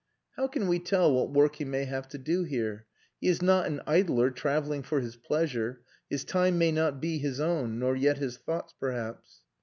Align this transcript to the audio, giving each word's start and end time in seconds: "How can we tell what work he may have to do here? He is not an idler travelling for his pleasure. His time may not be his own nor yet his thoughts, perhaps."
"How 0.35 0.47
can 0.47 0.67
we 0.67 0.79
tell 0.79 1.13
what 1.13 1.29
work 1.31 1.57
he 1.57 1.63
may 1.63 1.85
have 1.85 2.07
to 2.07 2.17
do 2.17 2.41
here? 2.43 2.87
He 3.19 3.27
is 3.27 3.39
not 3.39 3.67
an 3.67 3.81
idler 3.85 4.31
travelling 4.31 4.81
for 4.81 4.99
his 4.99 5.15
pleasure. 5.15 5.83
His 6.09 6.23
time 6.25 6.57
may 6.57 6.71
not 6.71 6.99
be 6.99 7.19
his 7.19 7.39
own 7.39 7.77
nor 7.77 7.95
yet 7.95 8.17
his 8.17 8.35
thoughts, 8.37 8.73
perhaps." 8.79 9.41